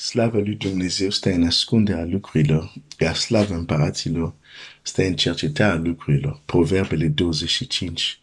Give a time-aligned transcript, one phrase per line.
[0.00, 4.34] Slava lui Dumnezeu stă în ascunderea lucrurilor, iar slava împăraților
[4.82, 6.40] stă în cercetarea lucrurilor.
[6.44, 8.20] Proverbele 25,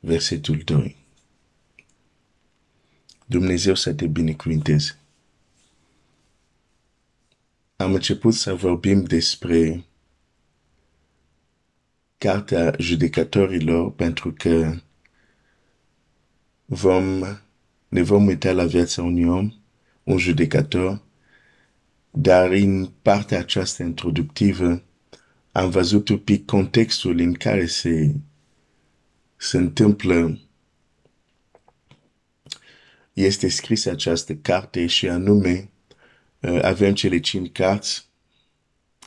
[0.00, 0.96] versetul 2.
[3.26, 4.98] Dumnezeu să te binecuvinteze.
[7.76, 9.84] Am început să vorbim despre
[12.18, 14.80] Cartea Judecătorilor pentru că
[16.64, 17.24] vom,
[17.88, 19.52] ne vom uita la viața unui om,
[20.02, 21.06] un judecător,
[22.20, 24.82] dar în partea aceasta introductivă
[25.52, 28.14] am văzut un pic contextul în care se,
[29.36, 30.40] se întâmplă
[33.12, 35.70] este scrisă această carte și anume
[36.40, 38.08] uh, avem cele cinci cărți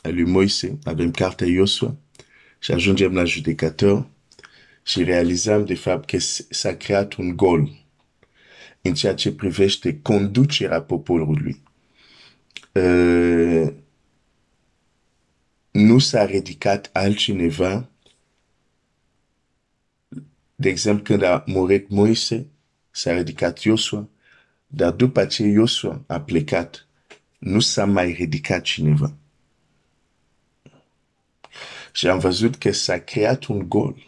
[0.02, 1.96] a lui Moise, avem cartea Iosua
[2.58, 4.10] și ajungem la judecător
[4.82, 6.18] și realizăm de fapt că
[6.50, 7.84] s-a creat un gol
[8.80, 11.70] în ceea ce privește conducerea poporului.
[12.72, 13.72] Uh,
[15.70, 17.88] nu s-a ridicat altcineva,
[20.54, 22.46] de exemplu când a murit Moise,
[22.90, 24.08] s-a ridicat Iosua,
[24.66, 26.86] dar după ce Iosua a plecat,
[27.38, 29.14] nu s-a mai ridicat cineva.
[31.92, 34.04] Și am văzut că s-a creat un gol.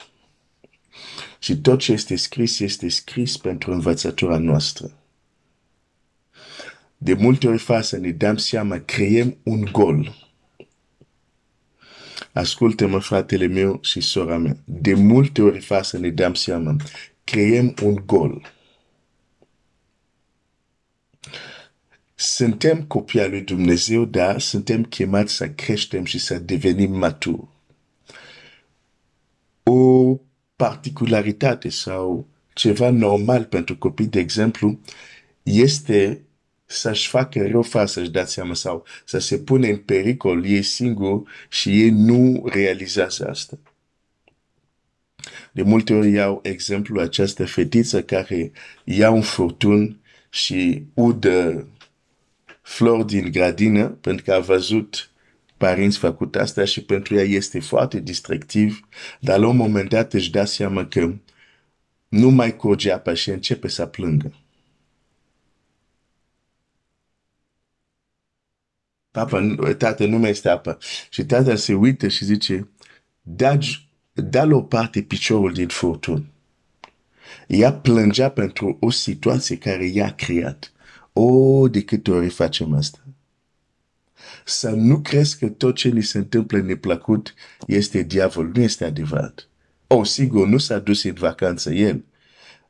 [1.38, 5.03] Și tot ce este scris este scris pentru învățătura noastră.
[7.04, 10.14] De multe ori fa să ne dăm seama, creăm un gol.
[12.32, 14.56] Ascultă-mă, fratele meu și sora mea.
[14.64, 16.76] De multe ori fa să ne dăm seama,
[17.24, 18.52] creăm un gol.
[22.14, 27.48] Suntem copii al lui Dumnezeu, dar suntem chemați să creștem și să devenim maturi.
[29.62, 30.14] O
[30.56, 34.78] particularitate sau ceva normal pentru copii, de exemplu,
[35.42, 36.24] este
[36.74, 41.22] să-și facă rău fără să-și dați seama sau să se pune în pericol ei singur
[41.48, 43.58] și ei nu realizează asta.
[45.52, 48.52] De multe ori iau exemplu această fetiță care
[48.84, 51.68] ia un furtun și udă
[52.62, 55.10] flori din grădină pentru că a văzut
[55.56, 58.88] părinți făcut asta și pentru ea este foarte distractiv,
[59.20, 61.14] dar la un moment dat își dă seama că
[62.08, 64.32] nu mai curge apa și începe să plângă.
[69.14, 70.78] Papa, tată, nu mai este apă.
[71.10, 72.68] Și tata se uită și zice,
[73.22, 73.58] da,
[74.12, 76.26] da la o parte piciorul din furtun.
[77.46, 80.72] Ea plângea pentru o situație care i-a creat.
[81.12, 82.98] O, de câte ori facem asta?
[84.44, 87.34] Să nu crezi că tot ce ni se întâmplă neplăcut
[87.66, 88.50] este diavol.
[88.54, 89.48] Nu este adevărat.
[89.86, 92.04] O, sigur, nu s-a dus în vacanță el.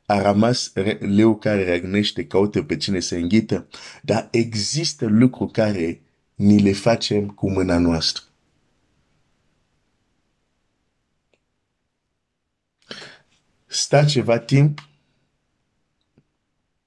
[0.05, 3.67] A rămas leu care răgnește, caută pe cine să înghită,
[4.01, 5.99] dar există lucruri care
[6.35, 8.23] ni le facem cu mâna noastră.
[13.65, 14.89] Sta ceva timp,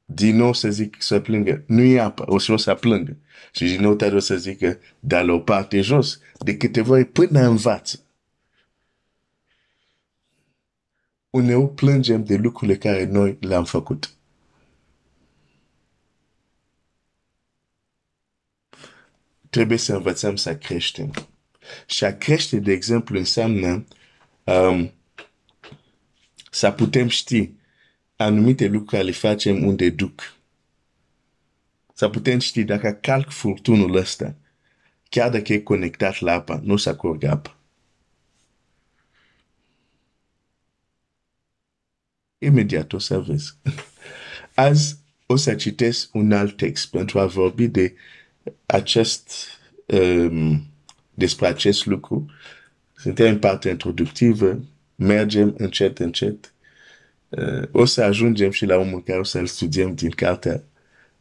[0.04, 1.64] din nou să zic să plângă.
[1.66, 3.16] Nu e apă, o să o să plângă.
[3.52, 7.40] Și din nou te să zică, dar la o parte jos, de câteva ori până
[7.40, 8.02] învață.
[11.30, 14.17] Uneori plângem de lucrurile care noi le-am făcut.
[19.50, 21.12] Trebuie să învățăm să creștem.
[21.86, 23.86] Și a crește, de exemplu, înseamnă
[24.44, 24.92] um,
[26.50, 27.52] să putem ști
[28.16, 30.36] anumite lucruri care le facem unde duc.
[31.94, 34.34] Să putem ști dacă calc furtunul ăsta,
[35.08, 37.56] chiar dacă e conectat la apa, nu să curgă apă.
[42.38, 43.54] Imediat o să vezi.
[44.54, 47.94] Azi o să citesc un alt text pentru a vorbi de
[48.66, 49.30] acest,
[49.86, 50.66] um,
[51.14, 52.30] despre acest lucru.
[52.96, 54.60] Suntem în partea introductivă,
[54.94, 56.52] mergem încet, încet
[57.28, 60.62] uh, o să ajungem și la omul care o să-l studiem din cartea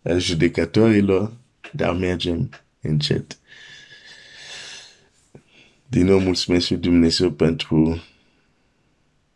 [0.02, 1.34] uh, judecătorilor,
[1.72, 2.50] dar mergem
[2.82, 3.38] încet.
[5.88, 8.04] Din nou mulțumesc lui Dumnezeu pentru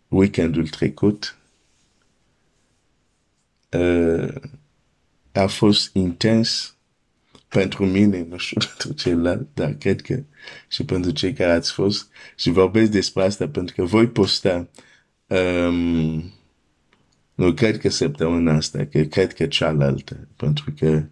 [0.08, 1.38] weekendul trecut.
[3.72, 4.36] Uh,
[5.32, 6.76] a fost intens
[7.52, 10.24] pentru mine, nu știu pentru celălalt, dar cred că
[10.68, 12.10] și pentru cei care ați fost.
[12.36, 14.68] Și vorbesc despre asta pentru că voi posta
[15.28, 16.34] um,
[17.36, 21.04] nu cred că săptămâna asta, că cred că cealaltă, pentru că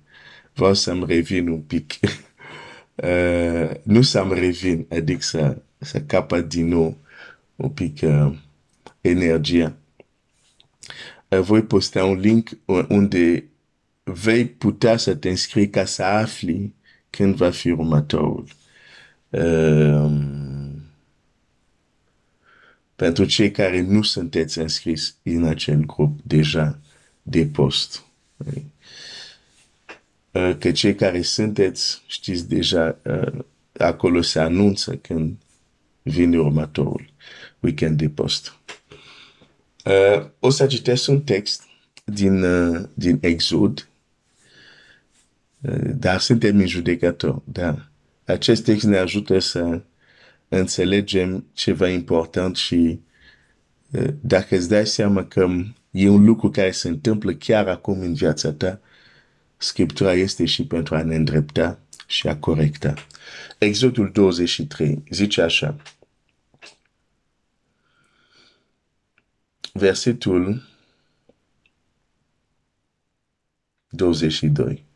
[0.53, 1.93] vreau să-mi revin un pic.
[2.95, 6.97] uh, nu să-mi revin, adică să, să capăt din nou
[7.55, 8.33] un pic uh,
[9.01, 9.75] energia.
[11.27, 12.49] Uh, voi posta un link
[12.87, 13.48] unde
[14.13, 16.73] vei putea să te înscrii ca să afli
[17.09, 18.47] când va fi următorul.
[19.29, 20.49] Um,
[22.95, 26.79] pentru cei care nu sunteți înscris în acel grup deja
[27.21, 28.03] de post.
[30.31, 33.43] Uh, că cei care sunteți, știți deja, uh,
[33.77, 35.35] acolo se anunță când
[36.01, 37.09] vine următorul
[37.59, 38.57] weekend de post.
[39.85, 41.63] Uh, o să citesc un text
[42.03, 42.45] din,
[42.93, 43.88] din Exod,
[45.95, 47.41] dar suntem în judecător.
[47.45, 47.89] Da.
[48.25, 49.81] Acest text ne ajută să
[50.47, 52.99] înțelegem ceva important și
[54.21, 55.47] dacă îți dai seama că
[55.91, 58.79] e un lucru care se întâmplă chiar acum în viața ta,
[59.61, 62.93] Scriptura este și pentru a ne îndrepta și a corecta.
[63.57, 65.75] Exodul 23 zice așa.
[69.73, 70.67] Versetul
[73.89, 74.88] 22.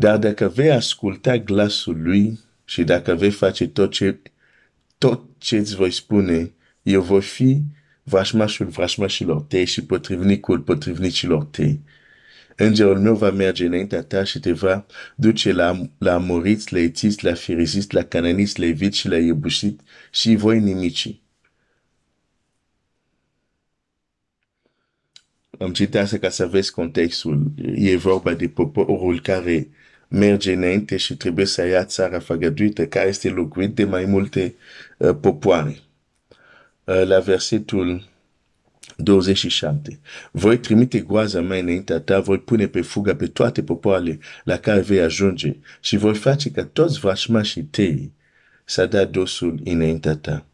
[0.00, 4.20] Dar dacă vei asculta glasul lui și dacă vei face tot ce,
[4.98, 6.52] tot ce îți voi spune,
[6.82, 7.62] eu voi fi
[8.02, 11.80] vrașmașul vrașmașilor tăi și potrivnicul potrivnicilor tăi.
[12.56, 17.24] Îngerul meu va merge înaintea ta și te va duce la, la moriți, la etiți,
[17.24, 19.80] la firiziți, la cananiți, la eviți și la iebușit
[20.10, 21.20] și voi nimici.
[25.58, 27.52] Am citit asta ca să vezi contextul.
[27.74, 29.68] E vorba de poporul care
[30.10, 34.54] merge înainte și trebuie să ia țara făgăduită, care este locuit de mai multe
[34.96, 35.78] uh, popoare.
[36.84, 38.08] Uh, la versetul
[38.96, 39.98] 27.
[40.30, 44.80] Voi trimite groaza mea înaintea ta, voi pune pe fugă pe toate popoarele la care
[44.80, 48.12] vei ajunge și voi face ca toți vrășmașii tăi
[48.64, 50.44] să dea dosul înaintea ta.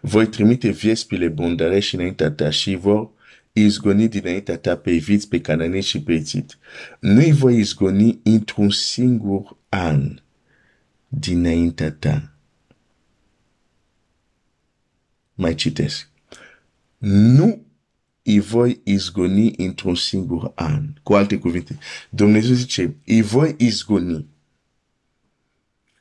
[0.00, 3.10] Voi trimite viespile bundărești înaintea ta și vor
[3.64, 6.58] izgoni dinaintea ta pe viți, pe canani și pe ețit.
[7.00, 10.20] Nu-i voi izgoni într-un singur an
[11.08, 12.32] dinaintea ta.
[15.34, 16.10] Mai citesc
[16.98, 17.66] nu
[18.22, 20.92] îi voi izgoni într-un singur an.
[21.02, 21.78] Cu alte cuvinte,
[22.10, 24.26] Dumnezeu zice, îi voi izgoni,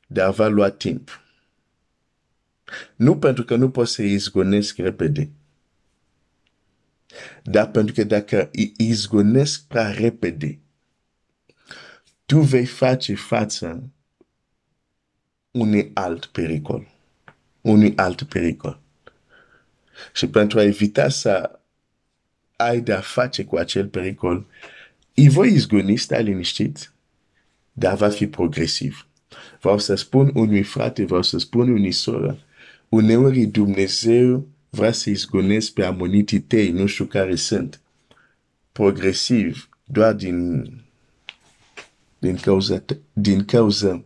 [0.08, 1.22] dar va lua timp.
[2.96, 5.32] Nu pentru că nu pot să izgonesc repede,
[7.44, 10.60] dar pentru că dacă îi izgonesc prea repede,
[12.26, 13.90] tu vei face față
[15.52, 16.88] unui alt pericol.
[17.62, 18.80] Unui alt pericol.
[20.14, 21.60] Și pentru a evita să
[22.56, 24.46] ai de-a face cu acel pericol,
[25.14, 26.94] îi voi izgoni, stai liniștit,
[27.72, 29.08] dar va fi progresiv.
[29.60, 32.40] Vreau să spun unui frate, vreau să spun unui soră,
[32.90, 37.82] uneori Dumnezeu vrea să izgonesc pe amonitii tăi, nu știu care sunt,
[38.72, 40.64] progresiv, doar din,
[42.20, 42.84] din cauza,
[43.14, 44.04] din cauza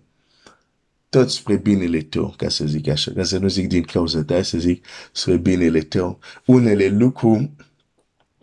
[1.09, 4.41] tot spre binele tău, ca să zic așa, ca să nu zic din cauza ta,
[4.41, 6.19] să zic spre binele tău.
[6.45, 7.49] Unele lucruri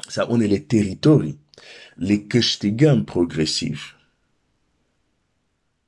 [0.08, 1.38] sau unele teritorii
[1.94, 3.96] le câștigăm progresiv.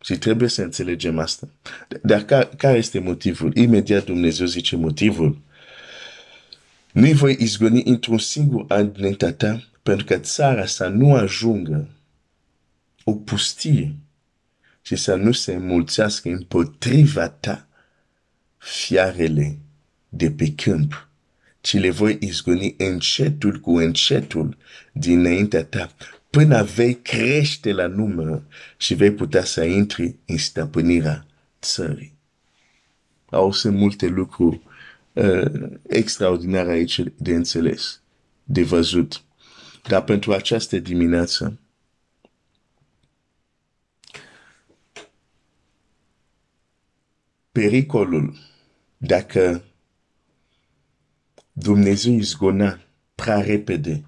[0.00, 1.49] Și trebuie să înțelegem asta.
[2.03, 2.25] Dar
[2.56, 3.56] care este motivul?
[3.56, 5.41] Imediat Dumnezeu zice motivul.
[6.93, 11.89] Nu voi izgoni într-un singur an din ta, pentru că țara să nu ajungă
[13.05, 13.95] o pustie
[14.83, 17.69] și să nu se înmulțească împotriva ta
[18.59, 19.59] fiarele
[20.09, 21.09] de pe câmp,
[21.61, 24.57] ci le voi izgoni încetul cu încetul
[24.93, 25.93] dinaintea ta,
[26.31, 28.43] până vei crește la număr
[28.76, 31.26] și vei putea să intri în stăpânirea
[31.61, 32.19] țării.
[33.31, 34.61] Au sunt multe lucruri
[35.12, 38.00] uh, extraordinare aici de înțeles,
[38.45, 39.23] de văzut.
[39.88, 41.59] Dar pentru această dimineață,
[47.52, 48.37] pericolul
[48.97, 49.64] dacă
[51.52, 52.81] Dumnezeu izgona
[53.14, 54.05] prea repede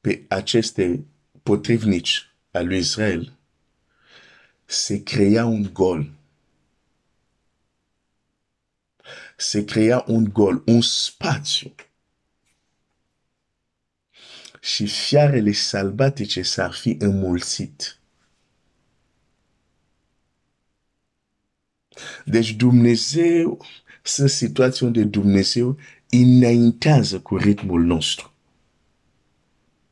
[0.00, 1.04] pe aceste
[1.42, 3.32] potrivnici al lui Israel,
[4.64, 6.12] se crea un gol.
[9.54, 11.74] Se crea un gol, un spațiu.
[14.60, 15.52] Și fiarele
[16.42, 17.98] s-ar fi înmulțit.
[22.24, 23.64] Deci Dumnezeu,
[24.02, 25.78] sunt situații unde Dumnezeu
[26.10, 28.32] înaintează cu ritmul nostru.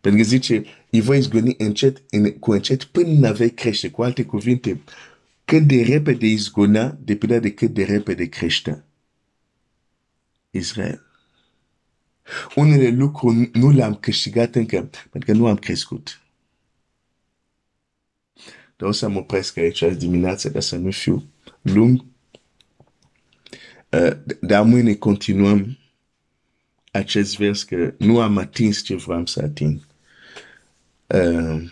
[0.01, 3.91] Pentru că zice, îi voi izgoni încet, în, cu încet până vei crește.
[3.91, 4.81] Cu alte cuvinte,
[5.45, 8.29] cât de repede izgona, depinde de cât de repede.
[10.53, 11.03] Israel.
[12.55, 16.21] Unele lucruri nu le-am câștigat încă, pentru că nu am crescut.
[18.77, 21.31] dar o să mă opresc aici azi dimineața ca să nu fiu
[21.63, 22.05] lung.
[23.89, 25.79] Uh, dar mâine continuăm
[26.93, 29.87] acest vers că nu am atins ce vreau să ating.
[31.07, 31.71] Uh,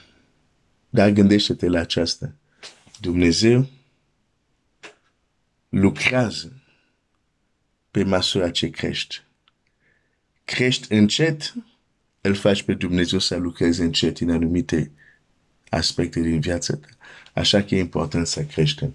[0.90, 2.34] dar gândește-te la aceasta.
[3.00, 3.68] Dumnezeu
[5.68, 6.59] lucrează
[7.90, 9.22] pe măsura ce crești.
[10.44, 11.54] Crești încet,
[12.20, 14.90] îl faci pe Dumnezeu să lucreze încet în anumite
[15.68, 16.88] aspecte din viața ta.
[17.32, 18.94] Așa că e important să creștem.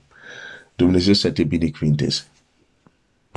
[0.75, 2.25] Dumnezeu să te binecuvinteze.